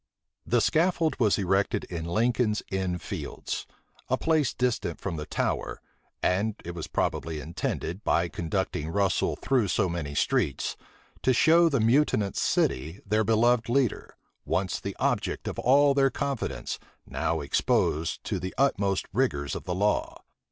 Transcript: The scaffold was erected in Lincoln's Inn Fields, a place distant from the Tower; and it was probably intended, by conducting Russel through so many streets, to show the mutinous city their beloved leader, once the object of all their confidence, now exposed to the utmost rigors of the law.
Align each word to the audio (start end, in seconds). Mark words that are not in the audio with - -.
The 0.47 0.61
scaffold 0.61 1.19
was 1.19 1.37
erected 1.37 1.83
in 1.83 2.05
Lincoln's 2.05 2.63
Inn 2.71 2.97
Fields, 2.97 3.67
a 4.09 4.17
place 4.17 4.51
distant 4.51 4.99
from 4.99 5.15
the 5.15 5.27
Tower; 5.27 5.79
and 6.23 6.55
it 6.65 6.73
was 6.73 6.87
probably 6.87 7.39
intended, 7.39 8.03
by 8.03 8.27
conducting 8.27 8.89
Russel 8.89 9.35
through 9.35 9.67
so 9.67 9.87
many 9.87 10.15
streets, 10.15 10.75
to 11.21 11.33
show 11.33 11.69
the 11.69 11.79
mutinous 11.79 12.39
city 12.39 12.99
their 13.05 13.23
beloved 13.23 13.69
leader, 13.69 14.15
once 14.43 14.79
the 14.79 14.95
object 14.97 15.47
of 15.47 15.59
all 15.59 15.93
their 15.93 16.09
confidence, 16.09 16.79
now 17.05 17.41
exposed 17.41 18.23
to 18.23 18.39
the 18.39 18.55
utmost 18.57 19.05
rigors 19.13 19.53
of 19.53 19.65
the 19.65 19.75
law. 19.75 20.23